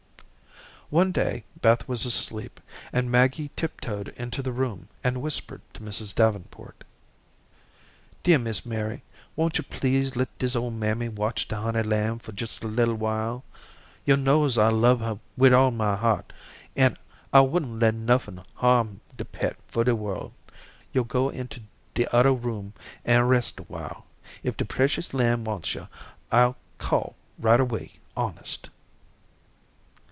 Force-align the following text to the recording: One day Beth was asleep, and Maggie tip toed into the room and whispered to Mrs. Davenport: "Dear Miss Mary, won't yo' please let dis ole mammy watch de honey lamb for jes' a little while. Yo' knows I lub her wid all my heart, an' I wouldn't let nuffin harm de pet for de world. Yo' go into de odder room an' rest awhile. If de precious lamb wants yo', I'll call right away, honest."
One 0.89 1.13
day 1.13 1.45
Beth 1.61 1.87
was 1.87 2.05
asleep, 2.05 2.59
and 2.91 3.09
Maggie 3.09 3.49
tip 3.55 3.79
toed 3.79 4.09
into 4.17 4.41
the 4.43 4.51
room 4.51 4.89
and 5.05 5.21
whispered 5.21 5.61
to 5.73 5.79
Mrs. 5.79 6.13
Davenport: 6.13 6.83
"Dear 8.23 8.37
Miss 8.39 8.65
Mary, 8.65 9.01
won't 9.37 9.57
yo' 9.57 9.63
please 9.69 10.17
let 10.17 10.37
dis 10.37 10.53
ole 10.53 10.69
mammy 10.69 11.07
watch 11.07 11.47
de 11.47 11.55
honey 11.55 11.81
lamb 11.83 12.19
for 12.19 12.33
jes' 12.37 12.59
a 12.61 12.67
little 12.67 12.95
while. 12.95 13.45
Yo' 14.03 14.17
knows 14.17 14.57
I 14.57 14.67
lub 14.69 14.99
her 14.99 15.17
wid 15.37 15.53
all 15.53 15.71
my 15.71 15.95
heart, 15.95 16.33
an' 16.75 16.97
I 17.31 17.39
wouldn't 17.39 17.79
let 17.79 17.93
nuffin 17.93 18.43
harm 18.55 18.99
de 19.15 19.23
pet 19.23 19.55
for 19.69 19.85
de 19.85 19.95
world. 19.95 20.33
Yo' 20.91 21.05
go 21.05 21.29
into 21.29 21.61
de 21.93 22.05
odder 22.07 22.33
room 22.33 22.73
an' 23.05 23.29
rest 23.29 23.61
awhile. 23.61 24.07
If 24.43 24.57
de 24.57 24.65
precious 24.65 25.13
lamb 25.13 25.45
wants 25.45 25.73
yo', 25.73 25.87
I'll 26.33 26.57
call 26.79 27.15
right 27.39 27.61
away, 27.61 27.93
honest." 28.17 28.69